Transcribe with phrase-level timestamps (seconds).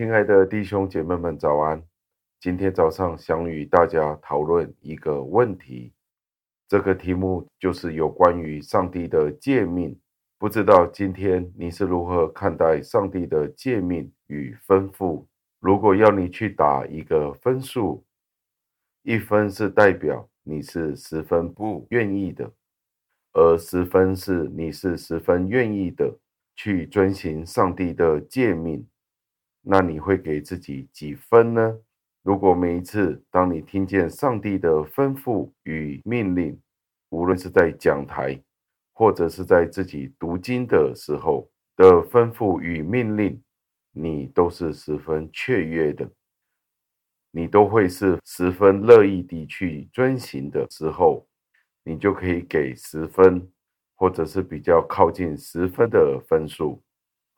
[0.00, 1.84] 亲爱的弟兄姐妹们，早安！
[2.40, 5.92] 今天早上想与大家讨论一个问题，
[6.66, 9.94] 这个题目就是有关于上帝的诫命。
[10.38, 15.26] 不知道今天你是如何看待上帝的诫命与吩咐？
[15.58, 18.02] 如果要你去打一个分数，
[19.02, 22.50] 一分是代表你是十分不愿意的，
[23.34, 26.18] 而十分是你是十分愿意的
[26.56, 28.88] 去遵行上帝的诫命。
[29.62, 31.78] 那你会给自己几分呢？
[32.22, 36.60] 如果每一次当你听见上帝的吩咐与命令，
[37.10, 38.42] 无论是在讲台，
[38.92, 43.42] 或者是在自己读经的时候的吩咐与命令，
[43.92, 46.10] 你都是十分雀跃的，
[47.30, 51.26] 你都会是十分乐意地去遵行的时候，
[51.84, 53.50] 你就可以给十分，
[53.94, 56.82] 或者是比较靠近十分的分数。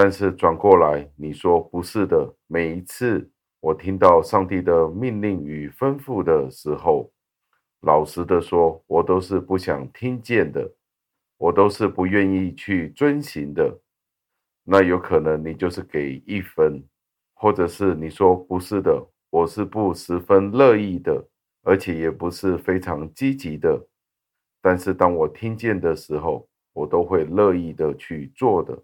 [0.00, 2.32] 但是转过来，你说不是的。
[2.46, 7.10] 每一次我听到上帝的命令与吩咐的时候，
[7.80, 10.72] 老实的说，我都是不想听见的，
[11.36, 13.76] 我都是不愿意去遵行的。
[14.62, 16.80] 那有可能你就是给一分，
[17.34, 21.28] 或者是你说不是的，我是不十分乐意的，
[21.64, 23.84] 而且也不是非常积极的。
[24.62, 28.80] 但是当我听见的时候，我都会乐意的去做的。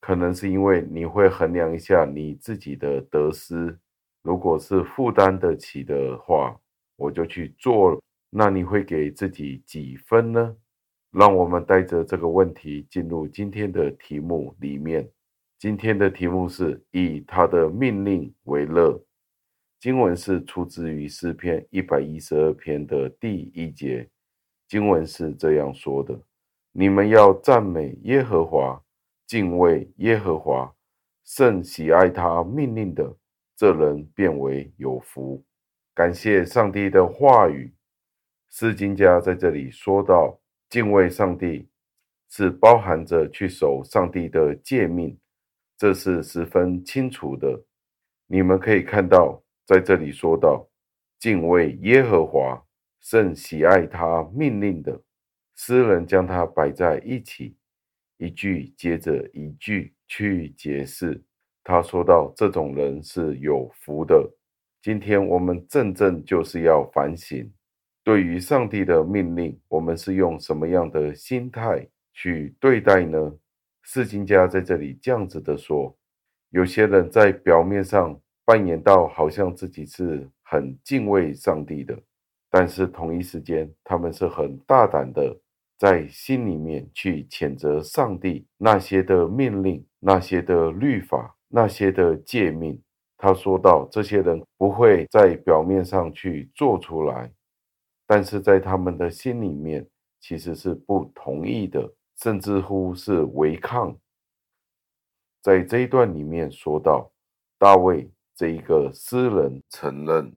[0.00, 3.76] 可能是因为你会衡量一下你自己的得失，
[4.22, 6.58] 如果是负担得起的话，
[6.96, 8.00] 我就去做了。
[8.30, 10.56] 那你会给自己几分呢？
[11.12, 15.08] 让我们带着这个问题进入今天的题目里面。
[15.58, 19.02] 今天的题目是以他的命令为乐。
[19.80, 24.06] 经文是出自于诗篇一百一十二篇的第一节。
[24.68, 26.20] 经文是这样说的：
[26.72, 28.82] 你们要赞美耶和华。
[29.26, 30.72] 敬畏耶和华，
[31.24, 33.16] 甚喜爱他命令的，
[33.56, 35.44] 这人便为有福。
[35.94, 37.74] 感谢上帝的话语。
[38.48, 40.38] 诗经家在这里说到，
[40.70, 41.68] 敬畏上帝
[42.30, 45.18] 是包含着去守上帝的诫命，
[45.76, 47.64] 这是十分清楚的。
[48.26, 50.66] 你们可以看到，在这里说到，
[51.18, 52.64] 敬畏耶和华，
[53.00, 55.02] 甚喜爱他命令的，
[55.56, 57.56] 诗人将它摆在一起。
[58.18, 61.22] 一句接着一句去解释，
[61.62, 64.28] 他说到这种人是有福的。
[64.82, 67.52] 今天我们真正就是要反省，
[68.04, 73.32] 对于上帝的命令，我们是用什么样的心态去对待呢？
[73.82, 75.96] 释经家在这里这样子的说：
[76.50, 81.96] 有些人在表面上扮演到好像自己是很敬畏上帝的，
[82.50, 85.36] 但是同一时间，他们是很大胆的。
[85.78, 92.82] 在心里面去谴责上帝那些的命令、那些的律法、那些的诫命。
[93.18, 97.32] 他说到，这些人不会在表面上去做出来，
[98.06, 99.86] 但是在他们的心里面
[100.20, 103.96] 其实是不同意的，甚至乎是违抗。
[105.42, 107.10] 在这一段里面说到，
[107.58, 110.34] 大卫这一个诗人承认，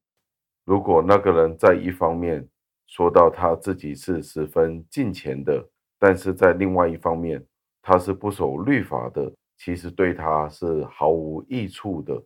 [0.63, 2.47] 如果那个人在一方面，
[2.89, 5.63] 说到他自己是十分敬虔的，
[6.00, 7.41] 但是在另外一方面，
[7.83, 12.19] 他是不守律法的，其实对他是毫无益处的。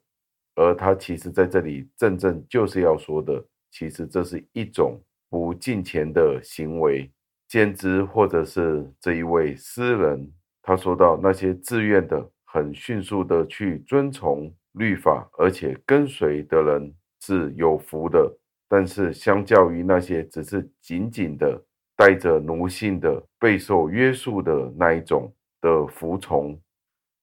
[0.56, 4.98] 而他其实在这里真正就是要说的，其实这是一种
[5.30, 7.12] 不敬虔的行为。
[7.50, 10.32] 兼之，或者是这一位诗人，
[10.62, 18.34] 他说到那些自愿的、很迅速的去遵从律法，而且跟随的人是有福的。
[18.76, 21.64] 但是，相较于那些只是紧紧的
[21.96, 25.32] 带着奴性的、备受约束的那一种
[25.62, 26.60] 的服从，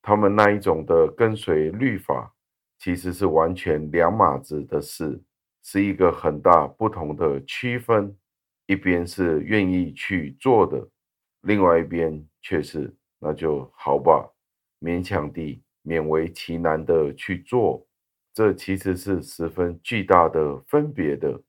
[0.00, 2.32] 他们那一种的跟随律法，
[2.78, 5.20] 其实是完全两码子的事，
[5.64, 8.16] 是一个很大不同的区分。
[8.66, 10.88] 一边是愿意去做的，
[11.40, 14.24] 另外一边却是那就好吧，
[14.80, 17.84] 勉强地、勉为其难的去做。
[18.32, 21.40] 这其实是十分巨大的分别的，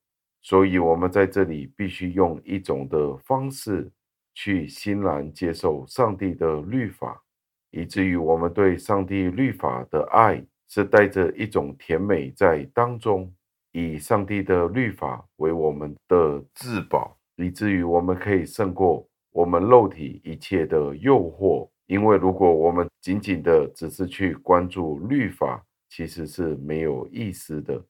[0.41, 3.91] 所以我们在这里必须用一种的方式
[4.33, 7.21] 去欣然接受上帝的律法，
[7.69, 13.31] 以至于我们对上帝律法的爱是带着一种甜美在当中，
[13.73, 21.69] 以上帝的律法为我们的至宝，以至于我们可以胜过我们肉体一切的诱惑。
[21.87, 25.61] 因为如果我们仅仅的只是去关注律法，
[25.91, 27.83] 其实是没有意思的。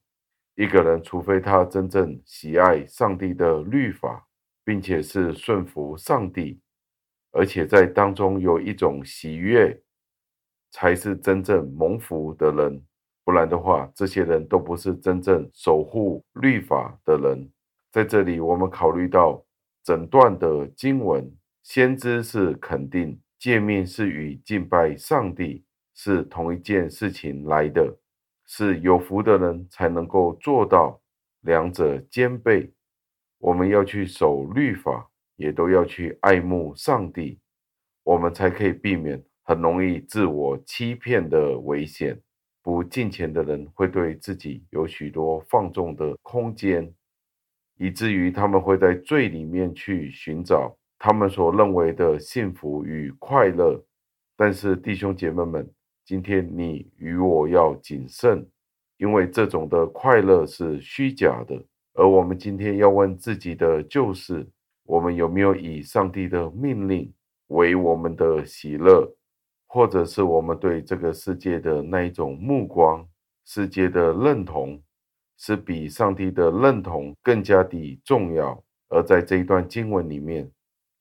[0.56, 4.26] 一个人，除非他真正喜爱上帝的律法，
[4.64, 6.60] 并且是顺服上帝，
[7.30, 9.80] 而且在当中有一种喜悦，
[10.72, 12.84] 才是真正蒙福的人。
[13.24, 17.48] 不然的话，这些人都不是真正守护律法的人。
[17.92, 19.46] 在这里，我们考虑到
[19.84, 21.32] 整段的经文，
[21.62, 27.96] 先知是肯定诫命是与敬拜上帝是同一件事情来的，
[28.46, 31.00] 是有福的人才能够做到
[31.42, 32.72] 两者兼备。
[33.38, 37.40] 我们要去守律法，也都要去爱慕上帝，
[38.04, 42.20] 我们才可以避免很容易自我欺骗的危险。
[42.62, 46.94] 不敬虔的人会对自己有许多放纵的空间，
[47.76, 53.84] 以至于他们会在罪里面去寻找他们所认为的幸福与快乐。
[54.36, 55.68] 但是弟兄姐妹们，
[56.04, 58.46] 今天你与我要谨慎，
[58.98, 61.62] 因为这种的快乐是虚假的。
[61.94, 64.46] 而我们今天要问自己的就是：
[64.84, 67.12] 我们有没有以上帝的命令
[67.48, 69.08] 为我们的喜乐？
[69.66, 73.08] 或者是我们对这个世界的那一种目光，
[73.46, 74.82] 世界的认同，
[75.38, 78.62] 是比上帝的认同更加的重要。
[78.90, 80.50] 而在这一段经文里面，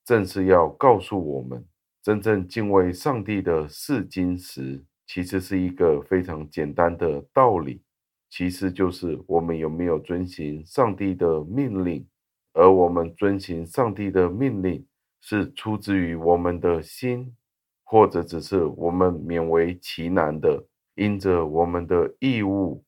[0.05, 1.65] 正是要告诉我们，
[2.01, 4.81] 真正敬畏上帝的试金石，
[5.13, 7.83] 其实是一个非常简单的道理，
[8.29, 12.07] 其实就是我们有没有遵行上帝的命令，
[12.53, 14.87] 而我们遵行上帝的命令，
[15.19, 17.35] 是出自于我们的心。
[17.83, 20.65] 或者只是我们勉为其难的，
[20.95, 22.81] 因着我们的义务、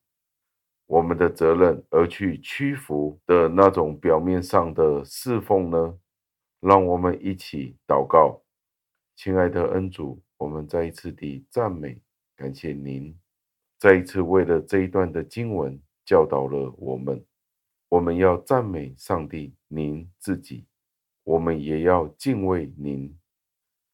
[0.85, 5.99] 我们的责任而去屈服的那种表面上的侍奉呢？
[6.61, 8.41] 让我们一起祷告，
[9.17, 11.99] 亲爱的恩主，我们再一次的赞美，
[12.35, 13.15] 感谢您，
[13.77, 17.23] 再一次为了这一段的经文教导了我们，
[17.89, 20.65] 我们要赞美上帝，您自己，
[21.23, 23.15] 我们也要敬畏您。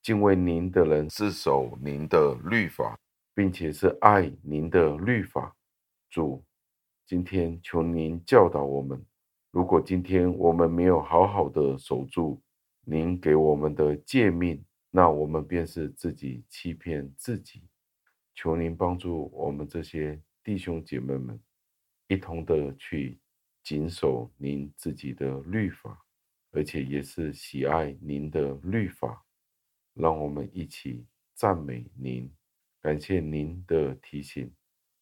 [0.01, 2.97] 敬畏您的人是守您的律法，
[3.35, 5.53] 并且是爱您的律法。
[6.09, 6.43] 主，
[7.05, 9.05] 今天求您教导我们，
[9.51, 12.41] 如果今天我们没有好好的守住
[12.85, 17.68] 您给我们的诫命，那我们便是自己欺骗自己。
[18.41, 21.37] 求您帮助我们这些弟兄姐妹们，
[22.07, 23.19] 一同的去
[23.61, 26.05] 谨守您自己的律法，
[26.51, 29.25] 而且也是喜爱您的律法。
[29.93, 32.33] 让我们一起赞美您，
[32.79, 34.49] 感谢您的提醒，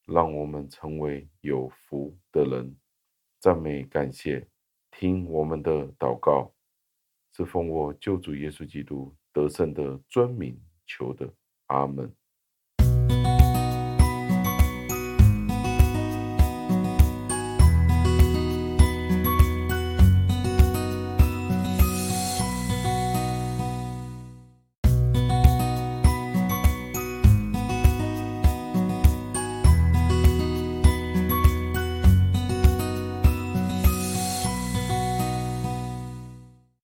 [0.08, 2.76] 让我们成为有福的人。
[3.40, 4.48] 赞美感谢，
[4.90, 6.52] 听我们的祷告，
[7.34, 11.32] 是奉我救主耶稣基督得胜的尊名求的，
[11.68, 12.12] 阿门。